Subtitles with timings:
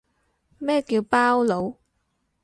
[0.57, 1.75] 咩叫包佬